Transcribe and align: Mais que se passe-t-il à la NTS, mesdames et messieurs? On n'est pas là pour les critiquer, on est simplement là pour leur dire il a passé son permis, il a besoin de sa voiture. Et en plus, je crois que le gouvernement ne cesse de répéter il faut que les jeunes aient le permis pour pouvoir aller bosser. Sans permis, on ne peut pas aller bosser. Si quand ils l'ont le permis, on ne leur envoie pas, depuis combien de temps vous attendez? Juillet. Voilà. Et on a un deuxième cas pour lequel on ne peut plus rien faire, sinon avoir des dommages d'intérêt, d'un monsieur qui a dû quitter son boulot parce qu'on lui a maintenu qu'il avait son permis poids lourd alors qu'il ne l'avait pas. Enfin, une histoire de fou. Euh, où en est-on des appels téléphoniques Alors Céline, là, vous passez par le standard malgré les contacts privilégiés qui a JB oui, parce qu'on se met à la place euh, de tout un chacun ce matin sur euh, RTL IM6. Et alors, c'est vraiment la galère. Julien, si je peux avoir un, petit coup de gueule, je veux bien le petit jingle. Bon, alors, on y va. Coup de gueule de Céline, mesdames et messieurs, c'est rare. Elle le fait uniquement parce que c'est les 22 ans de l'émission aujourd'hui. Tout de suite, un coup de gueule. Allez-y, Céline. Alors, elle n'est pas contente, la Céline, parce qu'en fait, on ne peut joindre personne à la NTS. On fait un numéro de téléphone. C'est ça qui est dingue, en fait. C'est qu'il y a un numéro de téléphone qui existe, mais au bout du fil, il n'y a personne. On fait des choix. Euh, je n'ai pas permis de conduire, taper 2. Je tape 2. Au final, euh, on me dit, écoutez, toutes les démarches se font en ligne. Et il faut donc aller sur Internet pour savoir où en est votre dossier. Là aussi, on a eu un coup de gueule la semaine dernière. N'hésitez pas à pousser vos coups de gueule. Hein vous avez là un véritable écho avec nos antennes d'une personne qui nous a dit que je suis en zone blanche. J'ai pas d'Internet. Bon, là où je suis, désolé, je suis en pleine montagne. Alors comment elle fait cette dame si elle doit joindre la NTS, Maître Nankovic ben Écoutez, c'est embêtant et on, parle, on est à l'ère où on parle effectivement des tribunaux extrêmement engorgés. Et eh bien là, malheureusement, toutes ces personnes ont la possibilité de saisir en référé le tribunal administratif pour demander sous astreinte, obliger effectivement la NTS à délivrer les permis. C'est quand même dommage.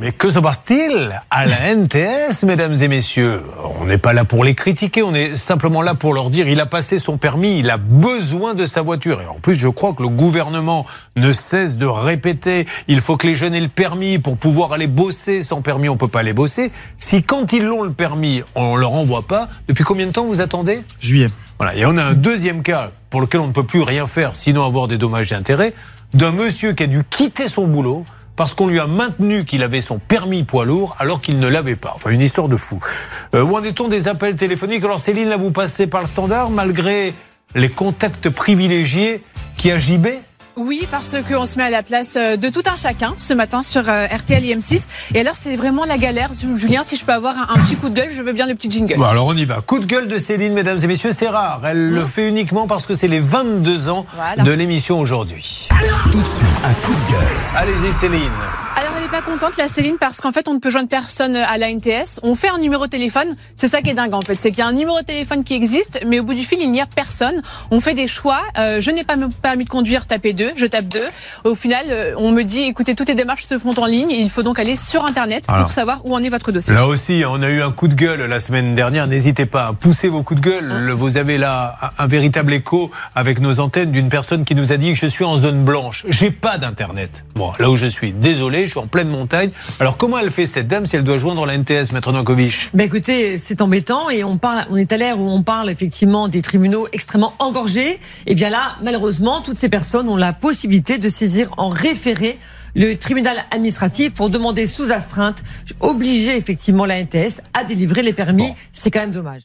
Mais 0.00 0.12
que 0.12 0.30
se 0.30 0.38
passe-t-il 0.38 1.10
à 1.30 1.44
la 1.44 1.74
NTS, 1.74 2.44
mesdames 2.44 2.72
et 2.72 2.88
messieurs? 2.88 3.42
On 3.78 3.84
n'est 3.84 3.98
pas 3.98 4.14
là 4.14 4.24
pour 4.24 4.44
les 4.44 4.54
critiquer, 4.54 5.02
on 5.02 5.12
est 5.12 5.36
simplement 5.36 5.82
là 5.82 5.94
pour 5.94 6.14
leur 6.14 6.30
dire 6.30 6.48
il 6.48 6.58
a 6.58 6.64
passé 6.64 6.98
son 6.98 7.18
permis, 7.18 7.58
il 7.58 7.68
a 7.68 7.76
besoin 7.76 8.54
de 8.54 8.64
sa 8.64 8.80
voiture. 8.80 9.20
Et 9.20 9.26
en 9.26 9.34
plus, 9.34 9.56
je 9.56 9.68
crois 9.68 9.92
que 9.92 10.02
le 10.02 10.08
gouvernement 10.08 10.86
ne 11.16 11.34
cesse 11.34 11.76
de 11.76 11.84
répéter 11.84 12.66
il 12.88 13.02
faut 13.02 13.18
que 13.18 13.26
les 13.26 13.36
jeunes 13.36 13.54
aient 13.54 13.60
le 13.60 13.68
permis 13.68 14.18
pour 14.18 14.38
pouvoir 14.38 14.72
aller 14.72 14.86
bosser. 14.86 15.42
Sans 15.42 15.60
permis, 15.60 15.90
on 15.90 15.94
ne 15.94 15.98
peut 15.98 16.08
pas 16.08 16.20
aller 16.20 16.32
bosser. 16.32 16.72
Si 16.98 17.22
quand 17.22 17.52
ils 17.52 17.64
l'ont 17.64 17.82
le 17.82 17.92
permis, 17.92 18.42
on 18.54 18.76
ne 18.76 18.80
leur 18.80 18.94
envoie 18.94 19.20
pas, 19.20 19.48
depuis 19.68 19.84
combien 19.84 20.06
de 20.06 20.12
temps 20.12 20.24
vous 20.24 20.40
attendez? 20.40 20.80
Juillet. 21.02 21.28
Voilà. 21.58 21.76
Et 21.76 21.84
on 21.84 21.98
a 21.98 22.04
un 22.04 22.14
deuxième 22.14 22.62
cas 22.62 22.90
pour 23.10 23.20
lequel 23.20 23.42
on 23.42 23.48
ne 23.48 23.52
peut 23.52 23.64
plus 23.64 23.82
rien 23.82 24.06
faire, 24.06 24.34
sinon 24.34 24.64
avoir 24.64 24.88
des 24.88 24.96
dommages 24.96 25.28
d'intérêt, 25.28 25.74
d'un 26.14 26.32
monsieur 26.32 26.72
qui 26.72 26.84
a 26.84 26.86
dû 26.86 27.04
quitter 27.04 27.50
son 27.50 27.66
boulot 27.66 28.06
parce 28.40 28.54
qu'on 28.54 28.68
lui 28.68 28.80
a 28.80 28.86
maintenu 28.86 29.44
qu'il 29.44 29.62
avait 29.62 29.82
son 29.82 29.98
permis 29.98 30.44
poids 30.44 30.64
lourd 30.64 30.96
alors 30.98 31.20
qu'il 31.20 31.40
ne 31.40 31.46
l'avait 31.46 31.76
pas. 31.76 31.92
Enfin, 31.94 32.08
une 32.08 32.22
histoire 32.22 32.48
de 32.48 32.56
fou. 32.56 32.80
Euh, 33.34 33.42
où 33.42 33.54
en 33.54 33.62
est-on 33.62 33.86
des 33.86 34.08
appels 34.08 34.34
téléphoniques 34.34 34.82
Alors 34.82 34.98
Céline, 34.98 35.28
là, 35.28 35.36
vous 35.36 35.50
passez 35.50 35.86
par 35.86 36.00
le 36.00 36.06
standard 36.06 36.50
malgré 36.50 37.12
les 37.54 37.68
contacts 37.68 38.30
privilégiés 38.30 39.22
qui 39.58 39.70
a 39.70 39.76
JB 39.76 40.06
oui, 40.56 40.86
parce 40.90 41.16
qu'on 41.28 41.46
se 41.46 41.56
met 41.56 41.64
à 41.64 41.70
la 41.70 41.82
place 41.82 42.16
euh, 42.16 42.36
de 42.36 42.48
tout 42.48 42.62
un 42.66 42.76
chacun 42.76 43.14
ce 43.18 43.32
matin 43.34 43.62
sur 43.62 43.88
euh, 43.88 44.06
RTL 44.06 44.42
IM6. 44.42 44.82
Et 45.14 45.20
alors, 45.20 45.34
c'est 45.38 45.56
vraiment 45.56 45.84
la 45.84 45.96
galère. 45.96 46.30
Julien, 46.56 46.82
si 46.82 46.96
je 46.96 47.04
peux 47.04 47.12
avoir 47.12 47.34
un, 47.50 47.62
petit 47.62 47.76
coup 47.76 47.88
de 47.88 47.94
gueule, 47.94 48.10
je 48.10 48.20
veux 48.20 48.32
bien 48.32 48.46
le 48.46 48.54
petit 48.54 48.70
jingle. 48.70 48.96
Bon, 48.96 49.04
alors, 49.04 49.26
on 49.26 49.36
y 49.36 49.44
va. 49.44 49.60
Coup 49.60 49.78
de 49.78 49.86
gueule 49.86 50.08
de 50.08 50.18
Céline, 50.18 50.52
mesdames 50.52 50.78
et 50.82 50.86
messieurs, 50.86 51.12
c'est 51.12 51.28
rare. 51.28 51.60
Elle 51.64 51.90
le 51.90 52.04
fait 52.04 52.28
uniquement 52.28 52.66
parce 52.66 52.84
que 52.84 52.94
c'est 52.94 53.08
les 53.08 53.20
22 53.20 53.90
ans 53.90 54.06
de 54.44 54.50
l'émission 54.50 54.98
aujourd'hui. 54.98 55.59
Tout 56.12 56.22
de 56.22 56.26
suite, 56.26 56.48
un 56.64 56.74
coup 56.84 56.92
de 56.92 57.10
gueule. 57.10 57.36
Allez-y, 57.56 57.92
Céline. 57.92 58.30
Alors, 58.76 58.92
elle 58.96 59.02
n'est 59.02 59.08
pas 59.08 59.22
contente, 59.22 59.56
la 59.56 59.68
Céline, 59.68 59.96
parce 59.98 60.20
qu'en 60.20 60.32
fait, 60.32 60.48
on 60.48 60.54
ne 60.54 60.58
peut 60.58 60.70
joindre 60.70 60.88
personne 60.88 61.36
à 61.36 61.58
la 61.58 61.70
NTS. 61.70 62.20
On 62.22 62.34
fait 62.34 62.48
un 62.48 62.58
numéro 62.58 62.86
de 62.86 62.90
téléphone. 62.90 63.36
C'est 63.56 63.68
ça 63.68 63.82
qui 63.82 63.90
est 63.90 63.94
dingue, 63.94 64.14
en 64.14 64.20
fait. 64.20 64.36
C'est 64.40 64.50
qu'il 64.50 64.60
y 64.60 64.62
a 64.62 64.66
un 64.66 64.72
numéro 64.72 65.00
de 65.00 65.04
téléphone 65.04 65.44
qui 65.44 65.54
existe, 65.54 66.00
mais 66.06 66.20
au 66.20 66.24
bout 66.24 66.34
du 66.34 66.44
fil, 66.44 66.58
il 66.60 66.70
n'y 66.70 66.80
a 66.80 66.86
personne. 66.86 67.42
On 67.70 67.80
fait 67.80 67.94
des 67.94 68.08
choix. 68.08 68.40
Euh, 68.58 68.80
je 68.80 68.90
n'ai 68.90 69.04
pas 69.04 69.16
permis 69.42 69.64
de 69.64 69.68
conduire, 69.68 70.06
taper 70.06 70.32
2. 70.32 70.52
Je 70.56 70.66
tape 70.66 70.86
2. 70.86 71.00
Au 71.44 71.54
final, 71.54 71.86
euh, 71.90 72.14
on 72.16 72.30
me 72.30 72.42
dit, 72.42 72.60
écoutez, 72.62 72.94
toutes 72.94 73.08
les 73.08 73.14
démarches 73.14 73.44
se 73.44 73.58
font 73.58 73.74
en 73.76 73.86
ligne. 73.86 74.10
Et 74.10 74.20
il 74.20 74.30
faut 74.30 74.42
donc 74.42 74.58
aller 74.58 74.76
sur 74.76 75.04
Internet 75.04 75.46
pour 75.46 75.72
savoir 75.72 76.00
où 76.04 76.14
en 76.14 76.22
est 76.22 76.28
votre 76.28 76.52
dossier. 76.52 76.72
Là 76.74 76.86
aussi, 76.86 77.24
on 77.26 77.42
a 77.42 77.48
eu 77.48 77.62
un 77.62 77.72
coup 77.72 77.88
de 77.88 77.94
gueule 77.94 78.22
la 78.22 78.40
semaine 78.40 78.74
dernière. 78.74 79.06
N'hésitez 79.06 79.46
pas 79.46 79.66
à 79.66 79.72
pousser 79.72 80.08
vos 80.08 80.22
coups 80.22 80.40
de 80.40 80.46
gueule. 80.46 80.70
Hein 80.70 80.94
vous 80.94 81.16
avez 81.16 81.38
là 81.38 81.76
un 81.98 82.06
véritable 82.06 82.52
écho 82.52 82.90
avec 83.14 83.40
nos 83.40 83.60
antennes 83.60 83.90
d'une 83.90 84.08
personne 84.08 84.44
qui 84.44 84.54
nous 84.54 84.72
a 84.72 84.76
dit 84.76 84.92
que 84.92 84.98
je 84.98 85.06
suis 85.06 85.24
en 85.24 85.36
zone 85.36 85.64
blanche. 85.64 86.04
J'ai 86.08 86.30
pas 86.30 86.58
d'Internet. 86.58 87.24
Bon, 87.34 87.52
là 87.58 87.70
où 87.70 87.76
je 87.76 87.86
suis, 87.86 88.12
désolé, 88.12 88.59
je 88.66 88.70
suis 88.70 88.78
en 88.78 88.86
pleine 88.86 89.08
montagne. 89.08 89.50
Alors 89.78 89.96
comment 89.96 90.18
elle 90.18 90.30
fait 90.30 90.46
cette 90.46 90.68
dame 90.68 90.86
si 90.86 90.96
elle 90.96 91.04
doit 91.04 91.18
joindre 91.18 91.46
la 91.46 91.56
NTS, 91.56 91.92
Maître 91.92 92.12
Nankovic 92.12 92.70
ben 92.74 92.84
Écoutez, 92.84 93.38
c'est 93.38 93.60
embêtant 93.60 94.10
et 94.10 94.24
on, 94.24 94.36
parle, 94.36 94.64
on 94.70 94.76
est 94.76 94.92
à 94.92 94.96
l'ère 94.96 95.18
où 95.18 95.28
on 95.28 95.42
parle 95.42 95.70
effectivement 95.70 96.28
des 96.28 96.42
tribunaux 96.42 96.88
extrêmement 96.92 97.34
engorgés. 97.38 97.92
Et 97.92 97.98
eh 98.26 98.34
bien 98.34 98.50
là, 98.50 98.76
malheureusement, 98.82 99.40
toutes 99.40 99.58
ces 99.58 99.68
personnes 99.68 100.08
ont 100.08 100.16
la 100.16 100.32
possibilité 100.32 100.98
de 100.98 101.08
saisir 101.08 101.50
en 101.56 101.68
référé 101.68 102.38
le 102.74 102.94
tribunal 102.94 103.36
administratif 103.50 104.12
pour 104.12 104.30
demander 104.30 104.66
sous 104.66 104.92
astreinte, 104.92 105.42
obliger 105.80 106.36
effectivement 106.36 106.84
la 106.84 107.02
NTS 107.02 107.40
à 107.54 107.64
délivrer 107.64 108.02
les 108.02 108.12
permis. 108.12 108.52
C'est 108.72 108.90
quand 108.90 109.00
même 109.00 109.12
dommage. 109.12 109.42